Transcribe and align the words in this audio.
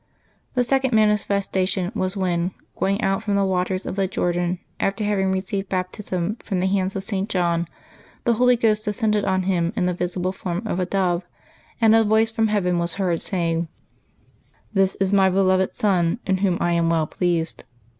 The 0.55 0.63
second 0.63 0.93
manifes 0.95 1.47
tation 1.47 1.93
was 1.93 2.17
when, 2.17 2.53
going 2.75 3.03
out 3.03 3.21
from 3.21 3.35
the 3.35 3.45
waters 3.45 3.85
of 3.85 3.95
the 3.95 4.07
Jordan 4.07 4.57
after 4.79 5.03
having 5.03 5.31
received 5.31 5.69
Baptism 5.69 6.37
from 6.37 6.59
the 6.59 6.65
hands 6.65 6.95
of 6.95 7.03
St. 7.03 7.29
John, 7.29 7.67
the 8.23 8.33
Holy 8.33 8.55
Ghost 8.55 8.83
descended 8.83 9.25
on 9.25 9.43
Him 9.43 9.71
in 9.75 9.85
the 9.85 9.93
visible 9.93 10.31
form 10.31 10.63
of 10.65 10.79
a 10.79 10.87
dove, 10.87 11.23
and 11.79 11.93
a 11.95 12.03
voice 12.03 12.31
from 12.31 12.47
heaven 12.47 12.79
was 12.79 12.95
heard, 12.95 13.21
saying," 13.21 13.67
This 14.73 14.95
is 14.95 15.13
My 15.13 15.29
beloved 15.29 15.75
Son, 15.75 16.19
in 16.25 16.37
Whom 16.37 16.57
I 16.59 16.71
am 16.71 16.89
well 16.89 17.05
pleased." 17.05 17.63